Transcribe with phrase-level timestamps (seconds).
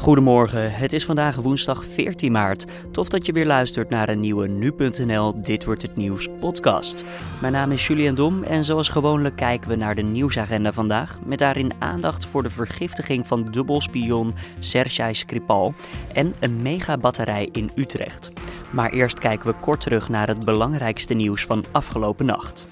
[0.00, 2.64] Goedemorgen, het is vandaag woensdag 14 maart.
[2.92, 7.04] Tof dat je weer luistert naar een nieuwe Nu.nl Dit Wordt Het Nieuws podcast.
[7.40, 11.18] Mijn naam is Julian Dom en zoals gewoonlijk kijken we naar de nieuwsagenda vandaag...
[11.24, 15.74] met daarin aandacht voor de vergiftiging van dubbelspion Sergei Skripal...
[16.12, 18.32] en een megabatterij in Utrecht.
[18.70, 22.66] Maar eerst kijken we kort terug naar het belangrijkste nieuws van afgelopen nacht.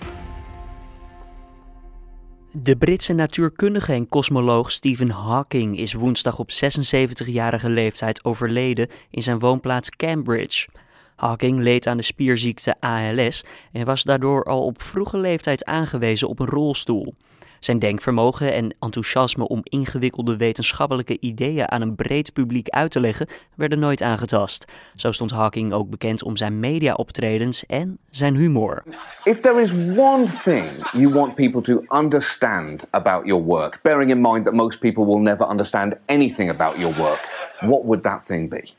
[2.63, 9.39] De Britse natuurkundige en kosmoloog Stephen Hawking is woensdag op 76-jarige leeftijd overleden in zijn
[9.39, 10.69] woonplaats Cambridge.
[11.17, 16.41] Hawking leed aan de spierziekte ALS en was daardoor al op vroege leeftijd aangewezen op
[16.41, 17.15] een rolstoel.
[17.61, 23.27] Zijn denkvermogen en enthousiasme om ingewikkelde wetenschappelijke ideeën aan een breed publiek uit te leggen
[23.57, 24.65] werden nooit aangetast.
[24.97, 28.83] Zo stond Hawking ook bekend om zijn mediaoptredens en zijn humor.
[29.25, 34.21] If there is one thing you want people to understand about your work, bearing in
[34.21, 37.21] mind that most people will never understand anything about your work,
[37.61, 38.71] what would that thing be?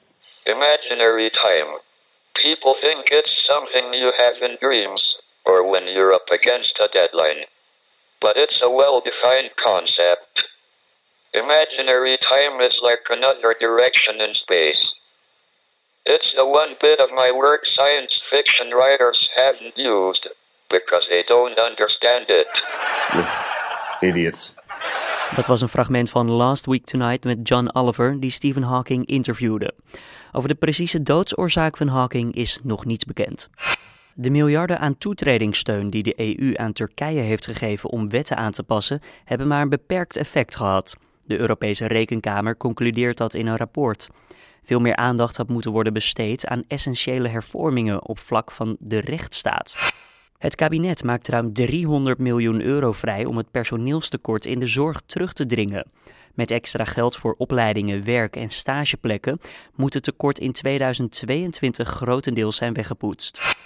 [0.44, 1.80] Imaginary time.
[2.34, 7.46] People think it's something you have in dreams or when you're up against a deadline.
[8.20, 10.50] But it's a well defined concept.
[11.34, 15.00] Imaginary time is like another direction in space.
[16.06, 20.28] It's the one bit of my work science fiction writers haven't used
[20.70, 22.48] because they don't understand it.
[24.02, 24.56] Idiots.
[25.36, 29.74] Dat was een fragment van Last Week Tonight met John Oliver, die Stephen Hawking interviewde.
[30.32, 33.50] Over de precieze doodsoorzaak van Hawking is nog niets bekend.
[34.22, 38.64] De miljarden aan toetredingssteun die de EU aan Turkije heeft gegeven om wetten aan te
[38.64, 40.96] passen, hebben maar een beperkt effect gehad.
[41.26, 44.10] De Europese Rekenkamer concludeert dat in een rapport.
[44.64, 49.94] Veel meer aandacht had moeten worden besteed aan essentiële hervormingen op vlak van de rechtsstaat.
[50.38, 55.34] Het kabinet maakt ruim 300 miljoen euro vrij om het personeelstekort in de zorg terug
[55.34, 55.92] te dringen.
[56.34, 59.40] Met extra geld voor opleidingen, werk en stageplekken
[59.76, 63.58] moet het tekort in 2022 grotendeels zijn weggepoetst.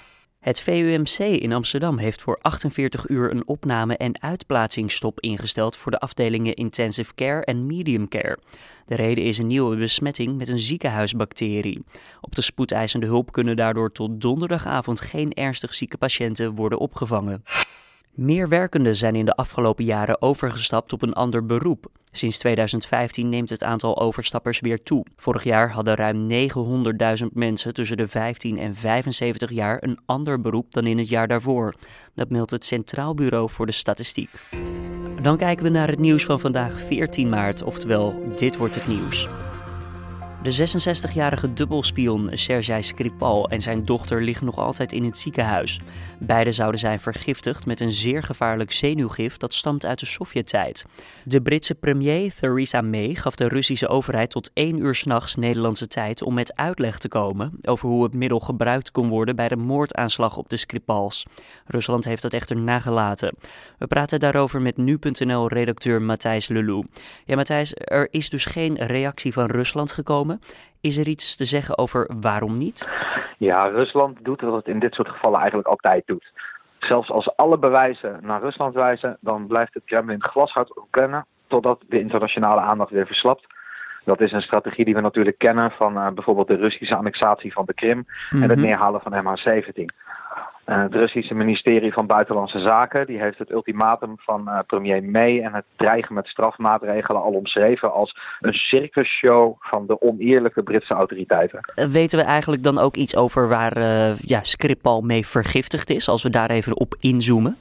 [0.43, 5.99] Het VUMC in Amsterdam heeft voor 48 uur een opname- en uitplaatsingsstop ingesteld voor de
[5.99, 8.37] afdelingen Intensive Care en Medium Care.
[8.85, 11.83] De reden is een nieuwe besmetting met een ziekenhuisbacterie.
[12.21, 17.43] Op de spoedeisende hulp kunnen daardoor tot donderdagavond geen ernstig zieke patiënten worden opgevangen.
[18.13, 21.85] Meer werkenden zijn in de afgelopen jaren overgestapt op een ander beroep.
[22.11, 25.05] Sinds 2015 neemt het aantal overstappers weer toe.
[25.17, 26.29] Vorig jaar hadden ruim
[27.21, 31.27] 900.000 mensen tussen de 15 en 75 jaar een ander beroep dan in het jaar
[31.27, 31.73] daarvoor.
[32.15, 34.29] Dat meldt het Centraal Bureau voor de Statistiek.
[35.21, 39.27] Dan kijken we naar het nieuws van vandaag 14 maart, oftewel dit wordt het nieuws.
[40.43, 45.81] De 66-jarige dubbelspion Sergei Skripal en zijn dochter liggen nog altijd in het ziekenhuis.
[46.19, 50.85] Beiden zouden zijn vergiftigd met een zeer gevaarlijk zenuwgif dat stamt uit de Sovjet-tijd.
[51.23, 56.23] De Britse premier Theresa May gaf de Russische overheid tot 1 uur s'nachts Nederlandse tijd
[56.23, 60.37] om met uitleg te komen over hoe het middel gebruikt kon worden bij de moordaanslag
[60.37, 61.25] op de Skripals.
[61.65, 63.35] Rusland heeft dat echter nagelaten.
[63.77, 66.85] We praten daarover met nu.nl-redacteur Matthijs Lelou.
[67.25, 70.32] Ja, Matthijs, er is dus geen reactie van Rusland gekomen.
[70.81, 72.87] Is er iets te zeggen over waarom niet?
[73.37, 76.31] Ja, Rusland doet wat het in dit soort gevallen eigenlijk altijd doet.
[76.79, 81.99] Zelfs als alle bewijzen naar Rusland wijzen, dan blijft het Kremlin glashard ontkennen totdat de
[81.99, 83.45] internationale aandacht weer verslapt.
[84.05, 87.65] Dat is een strategie die we natuurlijk kennen van uh, bijvoorbeeld de Russische annexatie van
[87.65, 88.61] de Krim en het mhm.
[88.61, 89.85] neerhalen van MH17.
[90.65, 95.41] Uh, het Russische ministerie van Buitenlandse Zaken die heeft het ultimatum van uh, premier May
[95.41, 101.59] en het dreigen met strafmaatregelen al omschreven als een circusshow van de oneerlijke Britse autoriteiten.
[101.75, 103.79] Uh, weten we eigenlijk dan ook iets over waar
[104.21, 107.57] ja, Skripal mee vergiftigd is, als we daar even op inzoomen?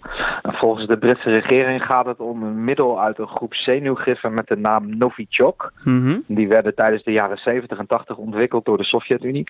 [0.62, 4.56] volgens de Britse regering gaat het om een middel uit een groep zenuwgiffen met de
[4.56, 5.72] naam Novichok.
[5.84, 9.44] Mm Die werden tijdens de jaren 70 en 80 ontwikkeld door de Sovjet-Unie.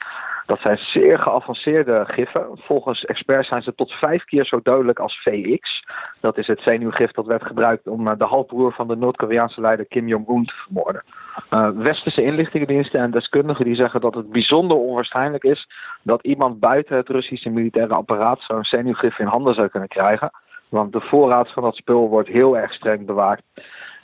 [0.52, 2.46] Dat zijn zeer geavanceerde giffen.
[2.54, 5.84] Volgens experts zijn ze tot vijf keer zo dodelijk als VX.
[6.20, 9.86] Dat is het zenuwgif dat werd gebruikt om eh, de halfbroer van de Noord-Koreaanse leider
[9.86, 11.02] Kim Jong-un te vermoorden.
[11.50, 15.68] Uh, westerse inlichtingendiensten en deskundigen die zeggen dat het bijzonder onwaarschijnlijk is
[16.02, 20.30] dat iemand buiten het Russische militaire apparaat zo'n zenuwgif in handen zou kunnen krijgen.
[20.68, 23.42] Want de voorraad van dat spul wordt heel erg streng bewaakt.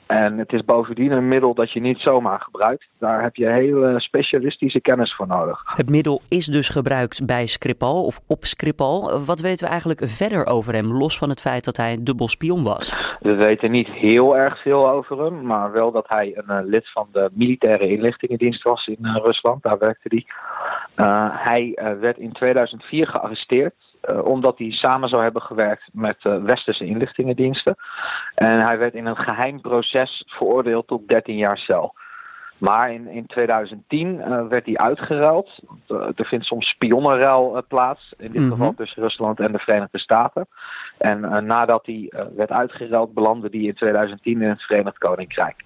[0.09, 2.89] En het is bovendien een middel dat je niet zomaar gebruikt.
[2.99, 5.61] Daar heb je hele specialistische kennis voor nodig.
[5.75, 9.25] Het middel is dus gebruikt bij Skripal of op Skripal.
[9.25, 12.29] Wat weten we eigenlijk verder over hem, los van het feit dat hij een dubbel
[12.29, 12.95] spion was?
[13.21, 16.91] We weten niet heel erg veel over hem, maar wel dat hij een uh, lid
[16.93, 19.63] van de militaire inlichtingendienst was in uh, Rusland.
[19.63, 20.27] Daar werkte hij.
[20.97, 23.75] Uh, hij werd in 2004 gearresteerd
[24.25, 27.77] omdat hij samen zou hebben gewerkt met uh, westerse inlichtingendiensten.
[28.35, 31.95] En hij werd in een geheim proces veroordeeld tot 13 jaar cel.
[32.59, 35.63] Maar in, in 2010 uh, werd die uitgeruild.
[35.89, 40.47] er vindt soms spionnenruil plaats, in dit geval tussen Rusland en de Verenigde Staten.
[40.99, 45.65] En nadat die werd uitgeruild, belandde die in 2010 in het Verenigd Koninkrijk.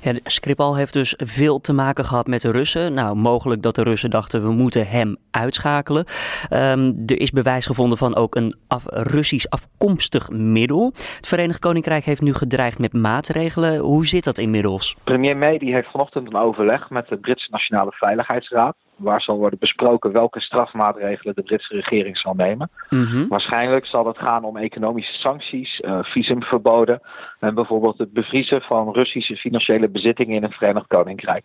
[0.00, 2.94] Ja, Skripal heeft dus veel te maken gehad met de Russen.
[2.94, 6.04] Nou, mogelijk dat de Russen dachten we moeten hem uitschakelen.
[6.52, 8.54] Um, er is bewijs gevonden van ook een
[8.86, 10.92] Russisch afkomstig middel.
[11.16, 13.78] Het Verenigd Koninkrijk heeft nu gedreigd met maatregelen.
[13.78, 14.96] Hoe zit dat inmiddels?
[15.04, 19.58] Premier May die heeft vanochtend een overleg met de Britse Nationale Veiligheidsraad waar zal worden
[19.58, 22.70] besproken welke strafmaatregelen de Britse regering zal nemen.
[22.88, 23.28] Mhm.
[23.28, 27.00] Waarschijnlijk zal het gaan om economische sancties, uh, visumverboden
[27.38, 31.44] en bijvoorbeeld het bevriezen van Russische financiële bezittingen in het Verenigd Koninkrijk.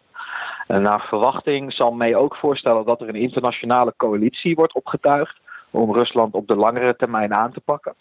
[0.67, 5.37] En naar verwachting zal May ook voorstellen dat er een internationale coalitie wordt opgetuigd
[5.71, 7.95] om Rusland op de langere termijn aan te pakken.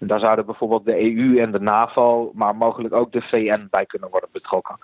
[0.00, 3.86] En daar zouden bijvoorbeeld de EU en de NAVO, maar mogelijk ook de VN bij
[3.86, 4.78] kunnen worden betrokken.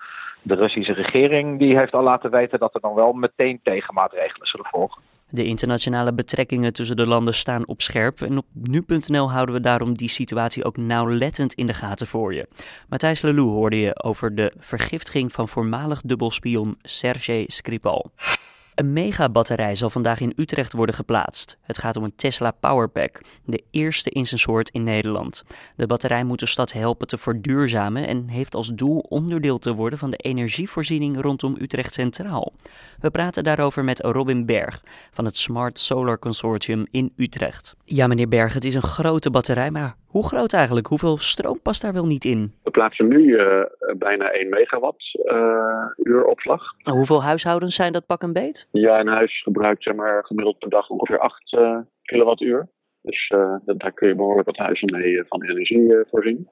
[0.46, 4.66] De Russische regering die heeft al laten weten dat er dan wel meteen tegenmaatregelen zullen
[4.66, 5.02] volgen.
[5.30, 9.94] De internationale betrekkingen tussen de landen staan op scherp en op nu.nl houden we daarom
[9.94, 12.48] die situatie ook nauwlettend in de gaten voor je.
[12.88, 18.10] Matthijs Lelou hoorde je over de vergiftiging van voormalig dubbelspion Sergej Skripal.
[18.76, 21.58] Een megabatterij zal vandaag in Utrecht worden geplaatst.
[21.62, 25.44] Het gaat om een Tesla Powerpack, de eerste in zijn soort in Nederland.
[25.76, 29.98] De batterij moet de stad helpen te verduurzamen en heeft als doel onderdeel te worden
[29.98, 32.52] van de energievoorziening rondom Utrecht Centraal.
[33.00, 37.74] We praten daarover met Robin Berg van het Smart Solar Consortium in Utrecht.
[37.84, 40.86] Ja, meneer Berg, het is een grote batterij, maar hoe groot eigenlijk?
[40.86, 42.54] Hoeveel stroom past daar wel niet in?
[42.62, 43.64] We plaatsen nu uh,
[43.98, 46.62] bijna 1 megawatt uh, uur opslag.
[46.90, 48.68] Hoeveel huishoudens zijn dat pak een beet?
[48.70, 52.68] Ja, een huis gebruikt zeg maar, gemiddeld per dag ongeveer 8 uh, eh, kilowattuur.
[53.02, 53.32] Dus
[53.64, 56.48] daar kun je behoorlijk wat huizen mee van energie voorzien.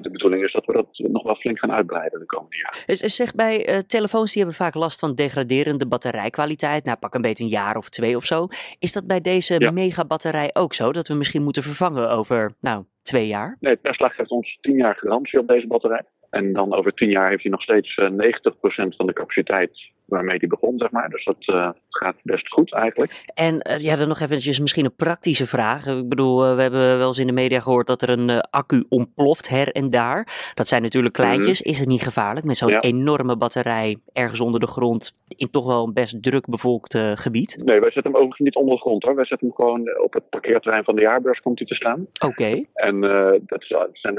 [0.00, 2.86] de bedoeling is dat we dat nog wel flink gaan uitbreiden de komende jaren.
[2.86, 6.84] Dus zeg bij telefoons die hebben vaak last van degraderende batterijkwaliteit.
[6.84, 8.46] Nou, pak een beetje een jaar of twee of zo.
[8.78, 9.70] Is dat bij deze ja.
[9.70, 10.92] megabatterij ook zo?
[10.92, 13.56] Dat we misschien moeten vervangen over, nou, twee jaar?
[13.60, 16.04] Nee, Tesla geeft ons tien jaar garantie op deze batterij.
[16.34, 20.38] En dan over tien jaar heeft hij nog steeds 90% eh, van de capaciteit waarmee
[20.38, 21.08] die begon, zeg maar.
[21.08, 23.24] Dus dat uh, gaat best goed eigenlijk.
[23.34, 25.86] En uh, ja, dan nog eventjes misschien een praktische vraag.
[25.86, 28.84] Ik bedoel, uh, we hebben wel eens in de media gehoord dat er een accu
[28.88, 30.52] ontploft her en daar.
[30.54, 31.60] Dat zijn natuurlijk kleintjes.
[31.60, 31.70] Mhm.
[31.70, 35.86] Is het niet gevaarlijk met zo'n enorme batterij ergens onder de grond in toch wel
[35.86, 37.62] een best druk bevolkt gebied?
[37.64, 39.14] Nee, wij zetten hem overigens niet onder de grond hoor.
[39.14, 42.06] Wij zetten hem gewoon op het parkeerterrein van de jaarbeurs komt hij te staan.
[42.26, 42.64] Oké.
[42.74, 43.00] En
[43.46, 44.18] dat zijn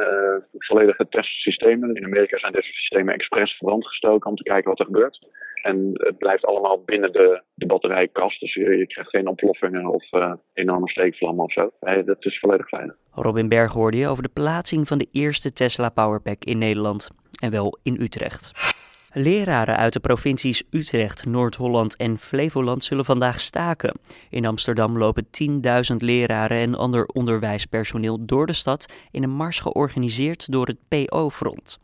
[0.58, 1.96] volledige testsystemen.
[2.06, 5.28] In Amerika zijn deze systemen expres verbrand gestoken om te kijken wat er gebeurt.
[5.62, 8.40] En het blijft allemaal binnen de, de batterijkast.
[8.40, 11.72] Dus je, krijgt geen ontploffingen of uh, enorme steekvlammen of zo.
[12.06, 12.96] Dat is volledig veilig.
[13.12, 17.12] Robin Berg hoorde je over de plaatsing van de eerste Tesla Powerpack in Nederland.
[17.42, 18.52] En wel in Utrecht.
[19.18, 24.00] Leraren uit de provincies Utrecht, Noord-Holland en Flevoland zullen vandaag staken.
[24.30, 25.28] In Amsterdam lopen
[25.92, 31.80] 10.000 leraren en ander onderwijspersoneel door de stad in een mars georganiseerd door het PO-front.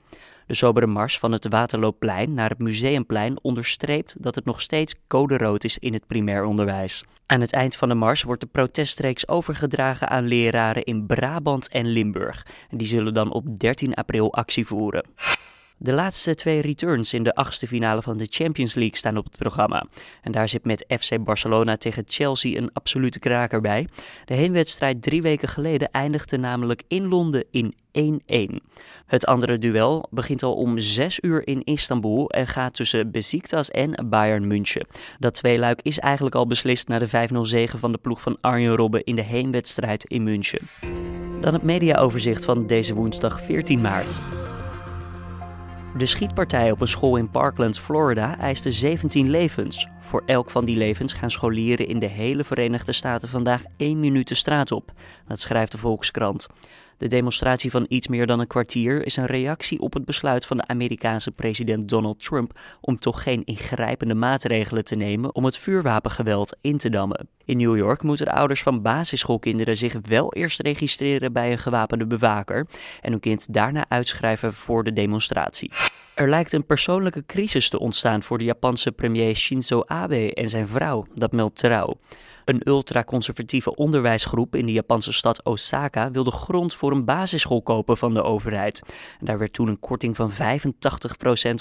[0.48, 5.38] De sobere mars van het Waterloopplein naar het Museumplein onderstreept dat het nog steeds code
[5.38, 7.04] rood is in het primair onderwijs.
[7.26, 11.86] Aan het eind van de mars wordt de proteststreeks overgedragen aan leraren in Brabant en
[11.86, 12.46] Limburg.
[12.70, 15.06] Die zullen dan op 13 april actie voeren.
[15.84, 19.38] De laatste twee returns in de achtste finale van de Champions League staan op het
[19.38, 19.86] programma.
[20.22, 23.88] En daar zit met FC Barcelona tegen Chelsea een absolute kraker bij.
[24.26, 27.74] De heenwedstrijd drie weken geleden eindigde namelijk in Londen in
[28.52, 28.56] 1-1.
[29.06, 34.08] Het andere duel begint al om 6 uur in Istanbul en gaat tussen Besiktas en
[34.10, 34.88] Bayern München.
[35.20, 38.76] Dat tweeluik is eigenlijk al beslist na de 5-0 zege van de ploeg van Arjen
[38.76, 40.62] Robben in de heenwedstrijd in München.
[41.42, 44.41] Dan het mediaoverzicht van deze woensdag 14 maart.
[46.02, 49.88] De schietpartij op een school in Parkland, Florida, eiste 17 levens.
[50.00, 54.28] Voor elk van die levens gaan scholieren in de hele Verenigde Staten vandaag één minuut
[54.28, 54.92] de straat op.
[55.28, 56.48] Dat schrijft de Volkskrant.
[57.02, 60.58] De demonstratie van iets meer dan een kwartier is een reactie op het besluit van
[60.58, 66.58] de Amerikaanse president Donald Trump om toch geen ingrijpende maatregelen te nemen om het vuurwapengeweld
[66.62, 67.28] in te dammen.
[67.46, 72.06] In New York moeten de ouders van basisschoolkinderen zich wel eerst registreren bij een gewapende
[72.08, 72.68] bewaker
[73.02, 75.72] en hun kind daarna uitschrijven voor de demonstratie.
[76.16, 80.68] Er lijkt een persoonlijke crisis te ontstaan voor de Japanse premier Shinzo Abe en zijn
[80.68, 81.98] vrouw, dat meldt trouw.
[82.46, 88.14] Een ultraconservatieve onderwijsgroep in de Japanse stad Osaka wilde grond voor een basisschool kopen van
[88.14, 88.82] de overheid.
[89.20, 90.36] Daar werd toen een korting van 85%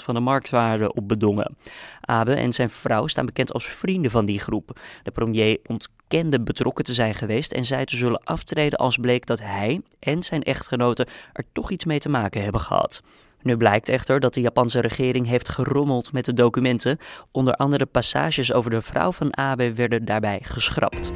[0.03, 1.55] van de marktwaarde op bedongen.
[2.01, 4.79] Abe en zijn vrouw staan bekend als vrienden van die groep.
[5.03, 9.39] De premier ontkende betrokken te zijn geweest en zei te zullen aftreden als bleek dat
[9.39, 13.01] hij en zijn echtgenote er toch iets mee te maken hebben gehad.
[13.43, 16.97] Nu blijkt echter dat de Japanse regering heeft gerommeld met de documenten.
[17.31, 21.11] Onder andere passages over de vrouw van Abe werden daarbij geschrapt.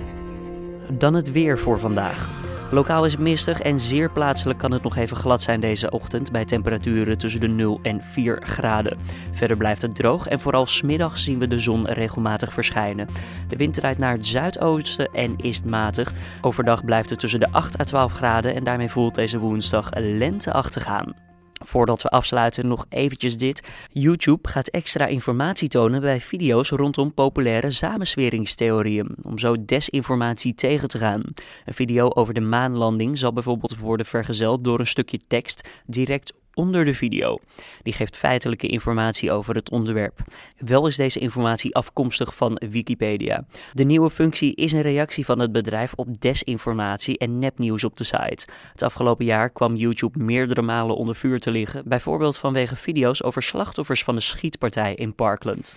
[0.89, 2.46] Dan het weer voor vandaag.
[2.72, 6.32] Lokaal is het mistig en zeer plaatselijk kan het nog even glad zijn deze ochtend
[6.32, 8.98] bij temperaturen tussen de 0 en 4 graden.
[9.32, 13.08] Verder blijft het droog en vooral smiddag zien we de zon regelmatig verschijnen.
[13.48, 16.13] De wind draait naar het zuidoosten en is matig.
[16.41, 20.86] Overdag blijft het tussen de 8 à 12 graden en daarmee voelt deze woensdag lenteachtig
[20.86, 21.25] aan.
[21.63, 23.63] Voordat we afsluiten nog eventjes dit.
[23.91, 30.97] YouTube gaat extra informatie tonen bij video's rondom populaire samensweringstheorieën, om zo desinformatie tegen te
[30.97, 31.24] gaan.
[31.65, 36.85] Een video over de maanlanding zal bijvoorbeeld worden vergezeld door een stukje tekst direct onder
[36.85, 37.39] de video.
[37.81, 40.19] Die geeft feitelijke informatie over het onderwerp.
[40.57, 43.45] Wel is deze informatie afkomstig van Wikipedia.
[43.74, 48.03] De nieuwe functie is een reactie van het bedrijf op desinformatie en nepnieuws op de
[48.03, 48.47] site.
[48.71, 53.43] Het afgelopen jaar kwam YouTube meerdere malen onder vuur te liggen, bijvoorbeeld vanwege video's over
[53.43, 55.75] slachtoffers van de schietpartij in Parkland.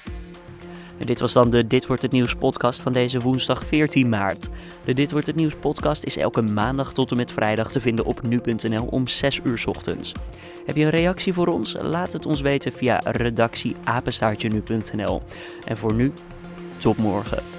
[1.04, 4.48] Dit was dan de Dit wordt het nieuws podcast van deze woensdag 14 maart.
[4.84, 8.04] De Dit wordt het nieuws podcast is elke maandag tot en met vrijdag te vinden
[8.04, 10.12] op nu.nl om 6 uur ochtends.
[10.66, 11.76] Heb je een reactie voor ons?
[11.80, 15.22] Laat het ons weten via redactieapenstaartje nu.nl.
[15.64, 16.12] En voor nu,
[16.78, 17.57] tot morgen.